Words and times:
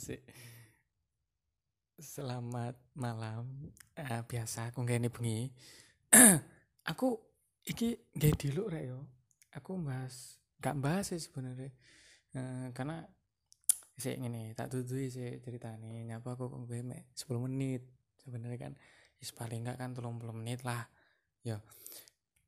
sih. 0.00 0.16
Selamat 2.00 2.72
malam. 2.96 3.68
Uh, 3.92 4.24
biasa 4.24 4.72
aku 4.72 4.80
nggak 4.80 4.96
ini 4.96 5.10
bengi. 5.12 5.40
Aku 6.96 7.20
iki 7.68 8.00
nggak 8.16 8.32
dulu 8.40 8.72
rek 8.72 8.88
yo. 8.88 9.04
Aku 9.52 9.76
bahas 9.76 10.40
gak 10.56 10.80
bahas 10.80 11.12
sih 11.12 11.20
sebenarnya. 11.20 11.68
Uh, 12.32 12.72
karena 12.72 13.04
sih 14.00 14.16
ini 14.16 14.56
tak 14.56 14.72
tutui 14.72 15.12
sih 15.12 15.36
ceritanya 15.44 16.16
nyapa 16.16 16.32
aku 16.32 16.64
gue 16.64 16.80
me 16.80 17.12
10 17.12 17.36
menit 17.44 17.84
sebenarnya 18.24 18.56
kan. 18.56 18.72
Is 19.20 19.36
paling 19.36 19.68
enggak 19.68 19.76
kan 19.76 19.92
30 19.92 20.16
menit 20.32 20.64
lah. 20.64 20.88
Yo 21.44 21.60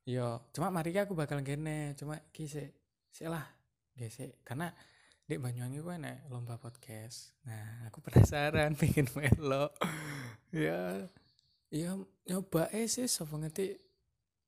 yo. 0.09 0.41
Cuma 0.57 0.73
mari 0.73 0.89
aku 0.97 1.13
bakal 1.13 1.45
gene 1.45 1.93
cuma 1.93 2.17
ki 2.33 2.49
sih 2.49 3.29
lah. 3.29 3.45
Sih 3.93 4.33
karena 4.41 4.73
di 5.29 5.37
Banyuwangi 5.37 5.77
gue 5.85 5.93
enak 5.93 6.25
lomba 6.33 6.57
podcast. 6.57 7.37
Nah 7.45 7.85
aku 7.85 8.01
penasaran 8.01 8.73
pengen 8.81 9.05
melo. 9.13 9.69
Ya 10.49 11.05
ya 11.69 11.93
nyoba 12.25 12.65
eh 12.73 12.89
sih 12.89 13.05
so 13.05 13.29
ngerti? 13.29 13.77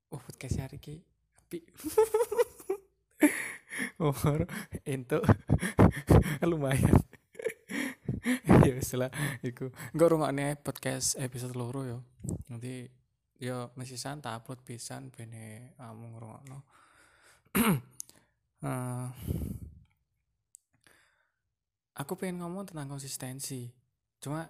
Oh 0.10 0.18
podcast 0.18 0.58
hari 0.58 0.82
ki 0.82 0.98
tapi 1.38 1.62
umur 4.02 4.50
itu 4.82 5.22
lumayan. 6.50 6.98
Ya 8.66 8.74
setelah 8.82 9.14
itu 9.46 9.70
gue 9.70 10.08
rumah 10.10 10.34
podcast 10.66 11.14
episode 11.22 11.54
loro 11.54 11.86
yo. 11.86 12.02
Nanti 12.50 12.90
yo 13.38 13.70
masih 13.78 14.02
santai 14.02 14.34
upload 14.34 14.66
pisan 14.66 15.14
bene 15.14 15.78
kamu 15.78 16.10
ngurung 16.10 16.42
no 16.50 16.66
uh, 18.66 19.10
aku 22.02 22.18
pengen 22.18 22.42
ngomong 22.42 22.74
tentang 22.74 22.90
konsistensi. 22.90 23.70
Cuma 24.18 24.50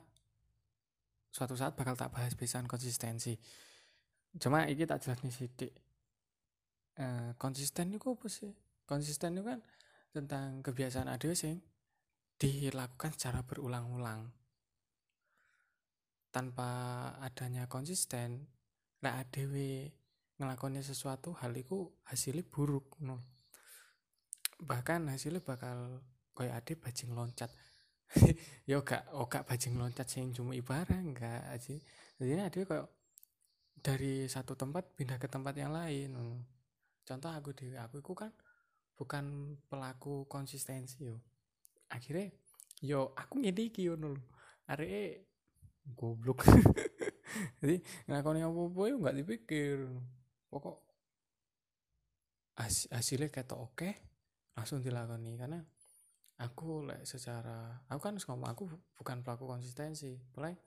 suatu 1.32 1.56
saat 1.60 1.76
bakal 1.76 2.00
tak 2.00 2.12
bahas 2.16 2.32
pisan 2.36 2.68
konsistensi. 2.68 3.36
Cuma 4.40 4.64
ini 4.68 4.88
tak 4.88 5.04
jelas 5.04 5.20
nih 5.28 5.36
sidik 5.36 5.72
uh, 7.00 7.32
konsisten 7.36 7.92
itu 7.92 8.08
apa 8.12 8.28
sih? 8.28 8.52
Konsisten 8.88 9.40
itu 9.40 9.44
kan 9.44 9.60
tentang 10.12 10.60
kebiasaan 10.60 11.08
ada 11.08 11.30
sih 11.32 11.56
dilakukan 12.36 13.16
secara 13.16 13.46
berulang-ulang. 13.46 14.32
Tanpa 16.32 16.72
adanya 17.20 17.68
konsisten 17.68 18.48
lah 19.04 19.20
adewe 19.20 19.92
ngelakonnya 20.42 20.82
sesuatu 20.82 21.38
hal 21.38 21.54
itu 21.54 21.90
hasilnya 22.10 22.46
buruk 22.50 22.98
no. 23.02 23.22
bahkan 24.62 25.06
hasilnya 25.10 25.42
bakal 25.42 26.02
kayak 26.42 26.58
ade 26.58 26.74
bajing 26.78 27.14
loncat. 27.14 27.52
Ya 28.70 28.84
gak 28.84 29.08
oh 29.16 29.28
gak 29.32 29.48
bajing 29.48 29.80
loncat 29.80 30.08
sing 30.08 30.36
cuma 30.36 30.52
ibarat 30.52 31.00
enggak 31.00 31.48
aja 31.48 31.76
jadi 32.20 32.48
ade 32.48 32.68
kayak 32.68 32.88
dari 33.80 34.28
satu 34.28 34.54
tempat 34.56 34.96
pindah 35.00 35.16
ke 35.16 35.28
tempat 35.32 35.56
yang 35.56 35.72
lain 35.72 36.12
contoh 37.08 37.32
aku 37.32 37.52
di 37.56 37.72
aku 37.76 38.04
itu 38.04 38.14
kan 38.16 38.32
bukan 39.02 39.58
pelaku 39.66 40.30
konsistensi 40.30 41.10
yo. 41.10 41.18
Akhirnya 41.90 42.30
yo 42.86 43.18
aku 43.18 43.42
ngediki 43.42 43.90
yo 43.90 43.98
nul 43.98 44.14
are 44.70 45.26
goblok. 45.98 46.46
Jadi 47.60 47.82
ngakoni 48.06 48.46
apa-apa 48.46 48.82
yo 48.86 48.96
nggak 49.02 49.18
dipikir. 49.18 49.90
Pokok 50.54 50.78
hasilnya 52.94 53.34
kata 53.34 53.58
oke 53.58 53.90
langsung 54.54 54.86
dilakoni. 54.86 55.34
Karena 55.34 55.58
aku 56.42 56.90
lek 56.90 57.06
secara 57.06 57.86
aku 57.86 58.02
kan 58.02 58.18
ngomong 58.18 58.50
aku 58.50 58.64
bukan 58.98 59.22
pelaku 59.22 59.46
konsistensi. 59.46 60.18
Mulai 60.34 60.58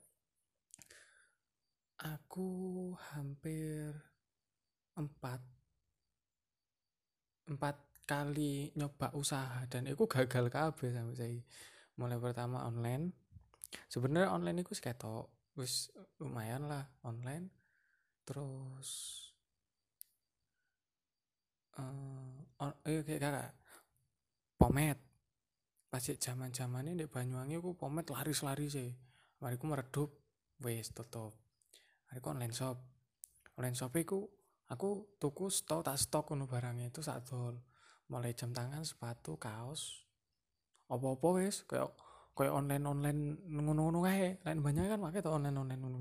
aku 1.99 2.47
hampir 3.11 3.91
empat 4.95 5.43
empat 7.51 7.75
kali 8.07 8.71
nyoba 8.77 9.11
usaha 9.17 9.65
dan 9.67 9.89
aku 9.89 10.07
gagal 10.07 10.47
kabeh 10.47 10.89
sampai 10.93 11.15
saya 11.17 11.39
mulai 11.99 12.17
pertama 12.21 12.63
online. 12.63 13.11
Sebenarnya 13.91 14.31
online 14.31 14.63
itu 14.63 14.71
seketok 14.71 15.27
wis 15.59 15.91
lumayan 16.21 16.71
lah 16.71 16.87
online. 17.03 17.51
Terus 18.25 18.89
uh, 21.77 22.63
on, 22.63 22.71
eh, 22.87 23.03
kakak 23.05 23.53
pomet 24.57 25.04
pasti 25.95 26.19
zaman 26.19 26.51
zaman 26.51 26.91
ini 26.91 27.03
di 27.03 27.07
Banyuwangi 27.07 27.55
aku 27.55 27.71
pomet 27.79 28.11
laris-lari 28.11 28.67
sih 28.67 28.91
mari 29.39 29.55
aku 29.55 29.63
meredup 29.63 30.11
wes 30.59 30.91
tutup 30.91 31.45
aku 32.11 32.31
online 32.31 32.55
shop. 32.55 32.77
Online 33.55 33.75
shop 33.75 33.91
aku 33.95 34.19
aku 34.71 34.89
tuku 35.19 35.51
stok 35.51 35.85
tak 35.85 35.99
stok 35.99 36.31
kuno 36.31 36.47
barangnya 36.47 36.89
itu 36.89 37.03
satu 37.03 37.55
mulai 38.11 38.35
jam 38.35 38.55
tangan 38.55 38.83
sepatu 38.85 39.35
kaos. 39.39 40.07
Apa-apa 40.91 41.41
wes 41.41 41.65
kayak 41.65 41.91
kayak 42.35 42.53
online 42.53 42.85
online 42.85 43.21
ngono-ngono 43.47 44.05
kae. 44.05 44.39
Lain 44.43 44.59
banyak 44.63 44.91
kan 44.91 44.99
pakai 44.99 45.23
tuh 45.23 45.33
online 45.33 45.57
online 45.57 45.81
ngono 45.81 45.97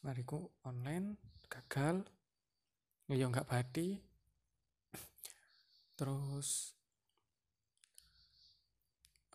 mariku 0.00 0.48
online 0.64 1.20
gagal. 1.48 2.04
Ya 3.10 3.26
nggak 3.26 3.48
badi. 3.48 3.98
Terus 5.98 6.79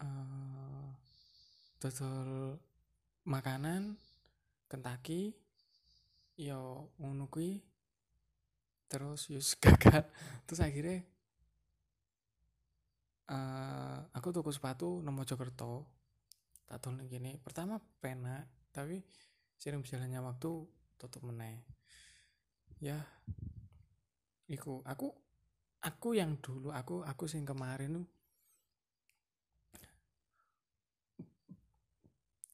uh, 0.02 0.88
dodol 1.80 2.60
makanan 3.26 3.98
Kentucky 4.66 5.34
yo 6.36 6.92
ngono 7.00 7.30
kuwi. 7.32 7.62
Terus 8.92 9.32
yus 9.32 9.56
gagal. 9.64 10.06
Terus 10.46 10.62
akhirnya 10.62 11.00
uh, 13.32 14.00
aku 14.14 14.28
tuku 14.36 14.52
sepatu 14.52 15.00
nemu 15.02 15.24
Mojokerto. 15.24 15.88
Tak 16.66 16.82
tahu 16.82 16.98
gini 17.06 17.38
pertama 17.38 17.78
pena 18.02 18.42
tapi 18.74 18.98
sering 19.62 19.86
berjalannya 19.86 20.20
waktu 20.26 20.52
tutup 20.98 21.22
meneh. 21.24 21.62
Ya 22.82 23.00
iku. 24.50 24.82
Aku 24.84 25.14
aku 25.86 26.18
yang 26.18 26.42
dulu 26.42 26.74
aku 26.74 27.06
aku 27.06 27.30
sing 27.30 27.46
kemarin 27.46 28.02
tuh 28.02 28.08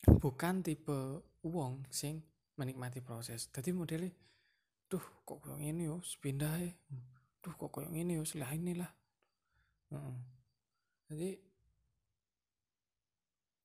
bukan 0.07 0.65
tipe 0.65 1.21
uang 1.45 1.85
sing 1.93 2.25
menikmati 2.57 3.01
proses. 3.01 3.49
Jadi 3.53 3.73
modelnya 3.73 4.09
duh 4.91 5.05
kok 5.23 5.39
kayak 5.47 5.63
ini 5.63 5.87
yo 5.87 6.03
pindah 6.19 6.51
ya 6.59 6.73
duh 7.39 7.55
kok 7.55 7.71
kayak 7.71 7.95
ini 7.95 8.19
yo 8.19 8.27
selah 8.27 8.51
inilah 8.51 8.91
uh 9.95 10.19
jadi 11.07 11.39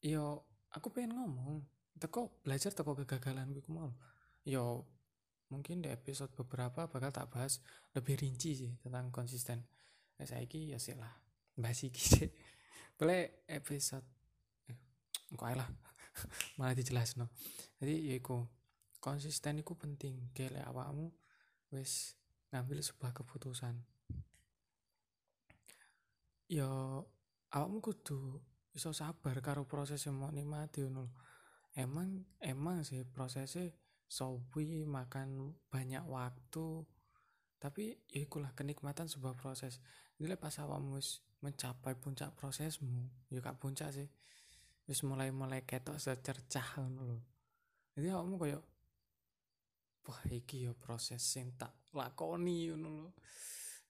yo 0.07 0.47
aku 0.71 0.91
pengen 0.95 1.19
ngomong 1.19 1.63
teko 1.99 2.43
belajar 2.43 2.75
teko 2.75 2.95
kegagalan 2.99 3.55
gue 3.55 3.63
mau. 3.71 3.91
Yo 4.43 4.87
mungkin 5.51 5.79
di 5.79 5.91
episode 5.95 6.35
beberapa 6.35 6.91
bakal 6.91 7.15
tak 7.15 7.31
bahas 7.31 7.63
lebih 7.95 8.19
rinci 8.19 8.59
sih 8.59 8.73
tentang 8.83 9.15
konsisten. 9.15 9.63
Saya 10.19 10.43
ki 10.47 10.75
ya 10.75 10.79
sih 10.83 10.99
lah 10.99 11.11
bahas 11.63 11.79
iki 11.87 12.03
sih. 12.03 12.31
Boleh 12.99 13.47
episode 13.47 14.07
eh, 14.67 14.79
lah 15.39 15.71
malah 16.57 16.77
dijelas 16.77 17.21
no 17.21 17.29
jadi 17.77 18.17
yaiku 18.17 18.49
konsisten 19.07 19.63
itu 19.63 19.79
penting. 19.79 20.35
Kayak 20.35 20.67
awakmu 20.67 21.15
wes 21.71 22.19
ngambil 22.51 22.83
sebuah 22.83 23.15
keputusan. 23.15 23.79
Yo 26.51 26.67
awakmu 27.55 27.79
kudu 27.79 28.43
iso 28.75 28.91
sabar 28.91 29.39
karo 29.39 29.63
proses 29.71 30.03
yang 30.05 30.19
mau 30.21 30.35
nikmati 30.35 30.85
ngono 30.85 31.15
emang 31.73 32.27
emang 32.43 32.85
sih 32.85 33.07
prosesnya 33.07 33.71
sobi 34.11 34.83
makan 34.83 35.55
banyak 35.71 36.03
waktu. 36.03 36.83
Tapi 37.63 37.95
ya 38.11 38.27
ikulah 38.27 38.53
kenikmatan 38.59 39.07
sebuah 39.07 39.39
proses. 39.39 39.79
Jadi 40.19 40.35
pas 40.35 40.55
awakmu 40.59 40.99
mencapai 41.45 41.95
puncak 41.95 42.33
prosesmu 42.33 43.13
ya 43.29 43.45
kak 43.45 43.61
puncak 43.61 43.93
sih 43.93 44.09
wis 44.87 45.03
mulai-mulai 45.03 45.67
ketok 45.67 45.99
secercah 45.99 46.79
ngono 46.79 47.03
lho. 47.07 47.19
Jadi 47.99 48.07
awakmu 48.11 48.35
koyo 48.39 48.61
wah 50.07 50.23
iki 50.31 50.71
yo 50.71 50.73
proses 50.79 51.23
sing 51.23 51.59
tak 51.59 51.75
lakoni 51.91 52.71
ngono 52.71 52.89
lho. 53.03 53.09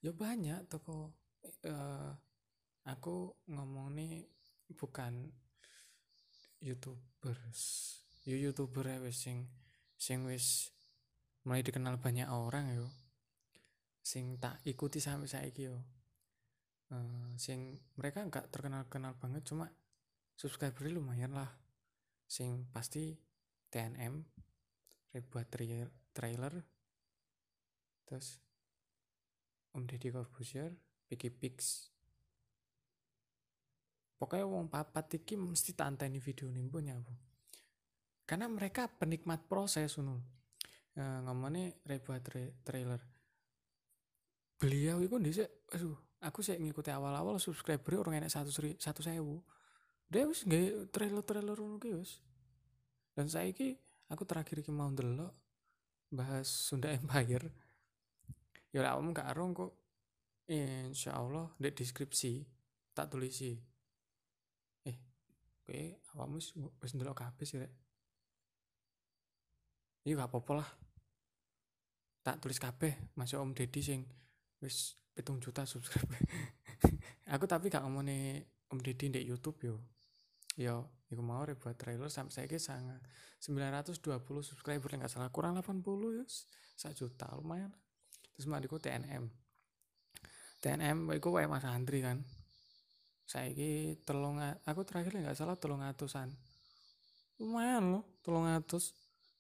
Ya 0.01 0.13
banyak 0.17 0.69
toko 0.73 1.13
uh, 1.69 2.13
aku 2.89 3.37
ngomong 3.53 3.93
nih 3.93 4.25
bukan 4.75 5.31
youtubers 6.63 7.63
yo 8.27 8.35
youtuber 8.35 8.83
ya 8.91 8.99
wis 8.99 9.23
sing 9.23 9.47
sing 9.95 10.27
wis 10.27 10.75
mulai 11.47 11.63
dikenal 11.63 12.01
banyak 12.03 12.27
orang 12.27 12.75
yo 12.75 12.91
sing 14.03 14.35
tak 14.43 14.59
ikuti 14.67 14.99
sampai 14.99 15.31
saiki 15.31 15.71
yo 15.71 15.79
uh, 16.91 17.31
sing 17.39 17.79
mereka 17.95 18.27
nggak 18.27 18.51
terkenal 18.51 18.83
kenal 18.91 19.15
banget 19.15 19.47
cuma 19.47 19.71
subscriber 20.37 20.87
lumayan 20.93 21.35
lah. 21.35 21.51
Sing 22.27 22.69
pasti 22.71 23.17
TNM 23.73 24.23
Rebuat 25.17 25.49
trailer, 25.49 25.89
trailer. 26.13 26.53
Terus 28.05 28.39
Om 29.73 29.89
Deddy 29.89 30.13
Corbuzier 30.13 30.73
Piggy 31.09 31.29
Pix 31.33 31.91
pokoknya 34.17 34.49
wong 34.49 34.73
papat 34.73 35.21
iki 35.21 35.37
mesti 35.37 35.77
tak 35.77 35.93
anteni 35.93 36.19
video 36.19 36.49
nih 36.49 36.65
punya 36.73 36.97
bu 36.97 37.13
karena 38.27 38.49
mereka 38.51 38.89
penikmat 38.91 39.45
proses 39.47 40.01
nu 40.01 40.19
e, 40.97 41.03
ngomongnya 41.23 41.71
Rebuat 41.87 42.27
tra 42.27 42.43
trailer. 42.67 42.99
Beliau 44.59 44.99
itu 45.05 45.15
nih 45.21 45.47
aduh 45.77 45.95
aku 46.25 46.43
sih 46.43 46.59
ngikuti 46.59 46.91
awal-awal 46.91 47.39
subscriber 47.39 48.03
orang 48.03 48.25
enak 48.25 48.33
satu 48.33 48.51
satu 48.51 49.01
sewu 49.05 49.45
dia 50.07 50.23
wis 50.31 50.47
nggak 50.47 50.95
trailer 50.95 51.25
trailer 51.27 51.59
ngono 51.59 51.99
wis. 51.99 52.23
Dan 53.17 53.27
saya 53.27 53.51
ki 53.51 53.75
aku 54.13 54.23
terakhir 54.23 54.63
ki 54.63 54.71
mau 54.71 54.93
delok 54.93 55.35
bahas 56.13 56.47
Sunda 56.47 56.95
Empire. 56.95 57.51
Ya 58.71 58.85
lah 58.85 59.01
om 59.01 59.11
gak 59.11 59.33
arung 59.33 59.57
kok 59.57 59.73
insya 60.47 61.17
Allah 61.17 61.51
di 61.59 61.73
deskripsi 61.73 62.45
tak 62.95 63.11
tulisi. 63.11 63.57
Eh 64.87 64.97
oke 65.65 66.07
awakmu 66.15 66.39
wis 66.79 66.93
ndelok 66.95 67.17
kabeh 67.19 67.47
sih 67.49 67.59
rek. 67.59 67.73
Gak 70.07 70.31
apa-apa 70.31 70.53
lah. 70.63 70.71
Tak 72.23 72.39
tulis 72.39 72.63
kabeh 72.63 73.11
masuk 73.19 73.43
om 73.43 73.51
Deddy 73.51 73.83
sing 73.83 74.07
wis 74.63 74.95
pitung 75.11 75.43
juta 75.43 75.67
subscriber. 75.67 76.21
Aku 77.35 77.49
tapi 77.51 77.73
gak 77.73 77.83
ngomongin 77.83 78.45
om 78.45 78.56
Deddy 78.81 79.13
di 79.13 79.21
YouTube 79.27 79.59
yo. 79.65 79.77
Yo 80.57 80.89
iku 81.07 81.23
mau 81.23 81.47
buat 81.47 81.77
trailer 81.79 82.11
sampai 82.11 82.35
saya 82.35 82.47
ke 82.51 82.59
sangat 82.59 82.99
920 83.45 84.03
subscriber 84.43 84.91
nggak 84.91 85.13
salah 85.13 85.31
kurang 85.31 85.55
80 85.61 85.85
ya 86.19 86.27
satu 86.75 87.07
juta 87.07 87.31
lumayan. 87.37 87.71
Terus 88.35 88.51
mandiku 88.51 88.77
TNM 88.77 89.47
TNM 90.61 91.15
iku 91.15 91.37
wae 91.37 91.47
Mas 91.47 91.63
Andri 91.63 92.01
kan. 92.01 92.25
Saya 93.27 93.51
ki 93.55 94.03
telung 94.07 94.39
aku 94.41 94.83
terakhir 94.87 95.15
nggak 95.15 95.37
salah 95.37 95.59
telung 95.59 95.83
atusan. 95.83 96.33
Lumayan 97.39 97.93
loh 97.93 98.05
telung 98.25 98.49
atus. 98.49 98.97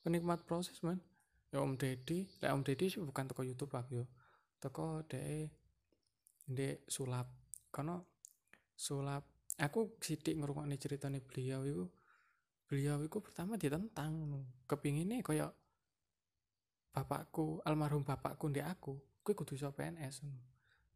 Penikmat 0.06 0.46
proses 0.46 0.78
man 0.86 1.02
ya 1.50 1.58
Om 1.58 1.74
Deddy 1.74 2.30
lah 2.38 2.54
Om 2.54 2.62
Deddy 2.62 2.94
bukan 3.02 3.26
toko 3.26 3.42
YouTube 3.42 3.74
aku 3.74 4.02
yo. 4.02 4.06
Toko 4.62 5.02
de 5.08 5.50
de 6.46 6.78
sulap. 6.86 7.26
Karena 7.74 7.98
sulap. 8.76 9.24
Aku 9.56 9.96
sidik 10.04 10.36
ngrungokne 10.36 10.76
ceritane 10.76 11.24
beliau 11.24 11.64
itu 11.64 11.84
beliau 12.68 13.00
itu 13.00 13.18
pertama 13.22 13.56
ditentang 13.56 14.44
kepinginnya 14.68 15.22
kayak 15.24 15.54
bapakku 16.92 17.62
almarhum 17.64 18.02
bapakku 18.02 18.50
di 18.50 18.60
aku 18.60 18.98
gue 19.22 19.34
kudu 19.34 19.54
iso 19.54 19.70
PNS 19.70 20.26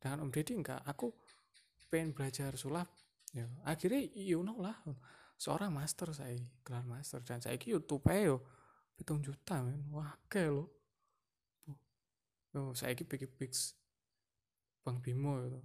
dengan 0.01 0.27
Om 0.27 0.31
Deddy 0.33 0.61
enggak 0.61 0.83
aku 0.85 1.13
pengen 1.91 2.15
belajar 2.15 2.55
sulap. 2.55 2.89
Ya 3.35 3.49
akhirnya 3.67 4.07
you 4.15 4.45
know 4.45 4.61
lah. 4.61 4.77
Seorang 5.41 5.73
master 5.73 6.13
saya 6.13 6.37
gelar 6.63 6.85
master. 6.85 7.25
Dan 7.25 7.41
saya 7.41 7.57
YouTube 7.57 8.05
yo 8.13 8.45
hitung 9.01 9.25
juta 9.25 9.65
men. 9.65 9.89
Wah 9.91 10.15
ke 10.29 10.47
lo 10.47 10.69
oh 12.51 12.75
saya 12.75 12.99
ki 12.99 13.07
pikir 13.07 13.31
fix 13.31 13.79
bang 14.83 14.99
Bimo 14.99 15.39
itu 15.39 15.61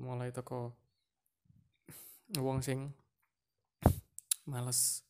mulai 0.00 0.34
toko 0.34 0.74
wong 2.38 2.64
sing 2.64 2.90
males. 4.48 5.04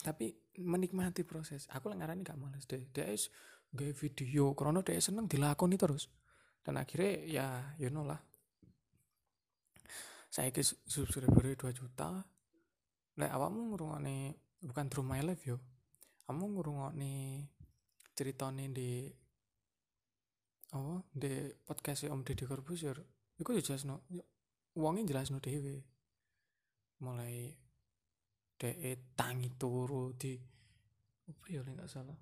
Tapi 0.00 0.32
menikmati 0.62 1.26
proses. 1.26 1.66
Aku 1.74 1.90
lah 1.90 1.98
ngarani 1.98 2.22
gak 2.22 2.38
males 2.38 2.64
deh. 2.64 2.86
Dia 2.94 3.10
is 3.10 3.28
gaya 3.74 3.90
video. 3.92 4.54
Karena 4.54 4.80
dia 4.80 5.02
seneng 5.02 5.26
dilakoni 5.26 5.74
terus. 5.74 6.08
Dan 6.62 6.78
akhirnya 6.78 7.12
ya 7.26 7.46
you 7.76 7.90
know 7.90 8.06
lah. 8.06 8.18
Saya 10.30 10.54
ke 10.54 10.62
subscriber 10.62 11.42
2 11.42 11.74
juta. 11.74 12.22
Lek 13.16 13.32
awakmu 13.32 13.72
ngurungane 13.72 14.36
bukan 14.62 14.86
through 14.92 15.06
my 15.06 15.20
life 15.24 15.42
yo. 15.48 15.58
Kamu 16.26 16.54
ngurungane 16.54 17.46
ceritane 18.14 18.70
di 18.70 19.08
oh 20.74 21.06
di 21.12 21.52
podcast 21.62 22.10
Om 22.10 22.26
Deddy 22.26 22.46
Corbuzier. 22.48 22.98
Jelas 23.38 23.84
no 23.84 24.02
uangnya 24.74 25.12
jelas 25.14 25.30
no 25.30 25.38
dewe 25.38 25.84
mulai 27.04 27.52
de 28.56 28.96
tangi 29.14 29.52
turu 29.54 30.16
di 30.16 30.34
apa 31.28 31.44
ya 31.52 31.62
nggak 31.62 31.86
salah? 31.86 32.18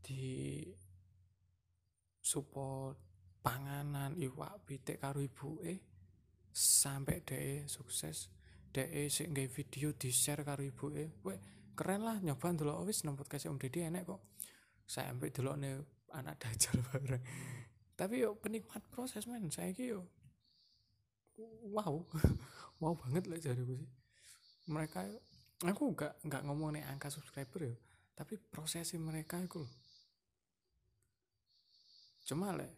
Di 0.00 0.62
support 2.22 2.96
panganan 3.42 4.16
iwak 4.16 4.64
pitik 4.64 5.02
karo 5.02 5.20
ibu 5.20 5.60
eh 5.66 5.78
sampai 6.48 7.26
de 7.26 7.68
sukses 7.68 8.30
sih 9.10 9.26
nggak 9.26 9.50
video 9.50 9.90
di 9.90 10.14
share 10.14 10.46
karo 10.46 10.62
ibu 10.62 10.86
eh 10.94 11.10
keren 11.74 12.06
lah 12.06 12.22
nyoba 12.22 12.54
dulu 12.54 12.86
wis 12.86 13.02
nempot 13.02 13.26
kasih 13.26 13.50
om 13.50 13.58
deddy 13.58 13.84
enek 13.84 14.06
kok. 14.06 14.22
Sampai 14.88 15.28
nih 15.34 15.97
anak 16.14 16.38
dajal 16.42 16.80
bareng. 16.92 17.24
Tapi 17.98 18.14
yo 18.22 18.38
penikmat 18.38 18.84
proses 18.92 19.26
men. 19.26 19.50
Saya 19.50 19.74
ki 19.74 19.96
yo 19.96 20.06
wow. 21.74 22.04
Wow 22.78 22.94
banget 22.94 23.26
lah 23.26 23.42
jadi 23.42 23.58
sih. 23.66 23.90
Mereka 24.70 25.02
aku 25.66 25.90
nggak 25.90 26.22
nggak 26.22 26.42
ngomong 26.46 26.78
nih 26.78 26.86
angka 26.86 27.10
subscriber 27.10 27.66
ya 27.66 27.74
tapi 28.14 28.38
prosesi 28.38 28.94
mereka 28.94 29.42
itu 29.42 29.62
cuma 32.26 32.54
le 32.54 32.70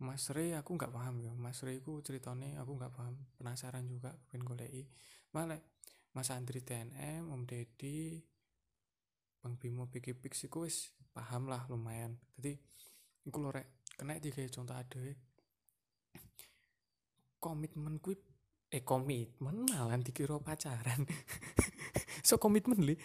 Mas 0.00 0.28
Rey 0.32 0.56
aku 0.56 0.76
nggak 0.76 0.92
paham 0.92 1.20
ya 1.20 1.32
Mas 1.36 1.60
Rey 1.60 1.80
ku 1.84 2.00
ceritanya 2.00 2.60
aku 2.60 2.76
nggak 2.76 2.92
paham. 2.92 3.14
Penasaran 3.36 3.86
juga 3.88 4.16
pengen 4.28 4.44
golei 4.48 4.84
malah 5.36 5.60
Mas 6.14 6.30
Andri 6.30 6.62
TNM 6.62 7.28
Om 7.30 7.42
Deddy 7.46 8.20
Bang 9.42 9.60
Bimo 9.60 9.86
Piki 9.90 10.16
Pix 10.16 10.48
iku 10.48 10.64
wis 10.64 10.93
paham 11.14 11.46
lah 11.46 11.62
lumayan. 11.70 12.18
Jadi 12.34 12.58
aku 13.24 13.38
lorek 13.38 13.86
kena 13.94 14.18
tiga 14.18 14.42
contoh 14.50 14.74
ada 14.74 15.00
komitmen 17.38 18.02
kuwi 18.02 18.18
eh 18.74 18.82
komitmen 18.82 19.70
malah 19.70 19.94
dikira 20.02 20.36
pacaran. 20.42 21.06
So 22.24 22.40
komitmen 22.40 22.80
li 22.80 22.96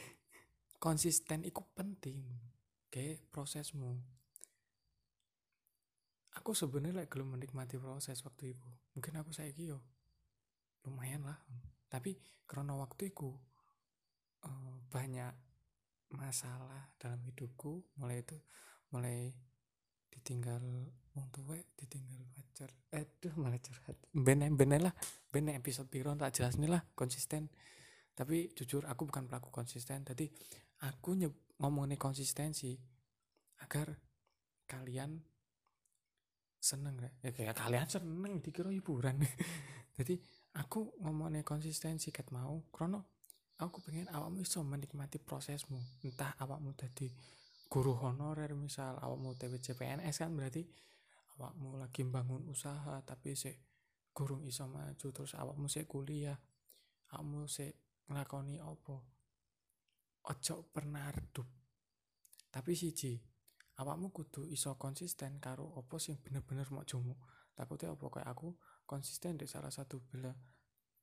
konsisten 0.80 1.44
itu 1.44 1.60
penting 1.76 2.24
kayak 2.88 3.28
prosesmu. 3.36 4.00
Aku 6.40 6.56
sebenarnya 6.56 7.04
like, 7.04 7.12
belum 7.12 7.36
menikmati 7.36 7.76
proses 7.76 8.24
waktu 8.24 8.56
itu. 8.56 8.70
Mungkin 8.96 9.20
aku 9.20 9.36
saya 9.36 9.52
yo 9.60 9.84
lumayan 10.88 11.28
lah. 11.28 11.36
Tapi 11.92 12.16
karena 12.48 12.80
waktu 12.80 13.12
itu 13.12 13.36
uh, 14.48 14.76
banyak 14.88 15.36
masalah 16.14 16.94
dalam 16.98 17.22
hidupku 17.22 17.86
mulai 18.02 18.26
itu 18.26 18.38
mulai 18.90 19.30
ditinggal 20.10 20.62
wong 21.14 21.28
tua 21.30 21.58
ditinggal 21.78 22.22
pacar 22.34 22.70
eh 22.90 23.06
tuh 23.22 23.34
malah 23.38 23.62
curhat. 23.62 23.98
Bener 24.12 24.50
bener 24.54 24.90
lah 24.90 24.94
bener 25.30 25.58
episode 25.58 25.88
piron 25.88 26.18
tak 26.18 26.34
jelas 26.34 26.58
nih 26.58 26.70
lah 26.70 26.82
konsisten. 26.98 27.50
Tapi 28.18 28.52
jujur 28.58 28.84
aku 28.90 29.08
bukan 29.08 29.30
pelaku 29.30 29.54
konsisten. 29.54 30.04
Tadi 30.04 30.28
aku 30.84 31.16
ngomong 31.62 31.94
nih 31.94 32.00
konsistensi 32.02 32.76
agar 33.64 33.94
kalian 34.66 35.22
seneng 36.60 37.00
gak? 37.00 37.14
ya 37.24 37.32
kayak 37.32 37.56
kalian 37.56 37.88
seneng 37.88 38.34
dikira 38.44 38.74
hiburan. 38.74 39.24
Jadi 39.98 40.20
aku 40.60 41.00
ngomong 41.00 41.38
nih 41.38 41.46
konsistensi 41.48 42.12
ket 42.12 42.34
mau 42.36 42.66
krono 42.74 43.19
aku 43.60 43.84
pengen 43.84 44.08
awakmu 44.08 44.48
bisa 44.48 44.64
menikmati 44.64 45.20
prosesmu. 45.20 45.80
Entah 46.08 46.32
awakmu 46.40 46.72
tadi 46.80 47.12
guru 47.68 47.94
honorer 48.00 48.56
misal 48.56 48.96
awakmu 48.98 49.36
TWC 49.36 49.76
PNS 49.76 50.24
kan 50.24 50.32
berarti 50.32 50.64
awakmu 51.38 51.76
lagi 51.78 52.08
bangun 52.08 52.48
usaha 52.48 53.04
tapi 53.04 53.36
si 53.36 53.52
gurung 54.16 54.48
iso 54.48 54.66
maju 54.66 55.08
terus 55.14 55.36
awakmu 55.36 55.70
si 55.70 55.86
kuliah 55.86 56.40
awakmu 57.14 57.46
si 57.46 57.68
ngelakoni 58.10 58.64
opo 58.64 58.96
ojo 60.24 60.56
pernah 60.72 61.12
redup. 61.12 61.46
Tapi 62.50 62.74
siji 62.74 63.20
awakmu 63.84 64.10
kudu 64.16 64.48
iso 64.48 64.80
konsisten 64.80 65.38
karo 65.44 65.68
opo 65.76 66.00
sing 66.00 66.16
bener-bener 66.24 66.72
mau 66.72 66.88
jomu. 66.88 67.20
Takutnya 67.54 67.92
opo 67.92 68.08
kayak 68.08 68.32
aku 68.32 68.56
konsisten 68.88 69.36
di 69.36 69.52
salah 69.52 69.70
satu 69.70 70.00
bela 70.00 70.32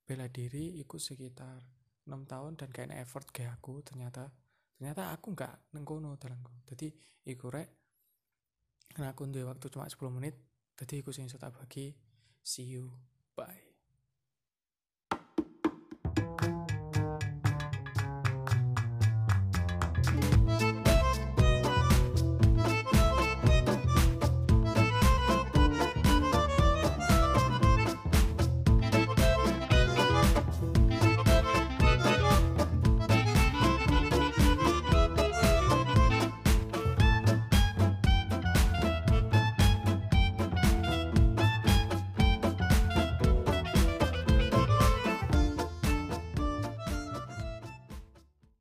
bela 0.08 0.24
diri 0.32 0.80
ikut 0.80 0.98
sekitar 0.98 1.75
enam 2.06 2.22
tahun 2.24 2.54
dan 2.54 2.70
kayaknya 2.70 3.02
effort 3.02 3.26
kayak 3.34 3.58
aku 3.58 3.82
ternyata 3.82 4.30
ternyata 4.78 5.10
aku 5.10 5.34
nggak 5.34 5.74
nengkono 5.74 6.14
dalangku 6.16 6.54
jadi 6.64 6.92
iku 7.26 7.50
rek 7.50 7.68
karena 8.94 9.12
aku 9.12 9.28
waktu 9.28 9.66
cuma 9.68 9.90
10 9.90 10.08
menit 10.08 10.36
jadi 10.76 11.00
iku 11.00 11.10
sing 11.12 11.26
tak 11.28 11.56
bagi. 11.56 11.96
See 12.44 12.68
you. 12.68 12.92
Bye 13.34 13.65